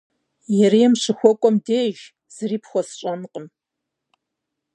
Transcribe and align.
Ерейм 0.65 0.93
щыхуэкӏуэм 1.01 1.55
деж, 1.65 1.97
зыри 2.35 2.57
пхуэсщӏэнкъым. 2.63 3.45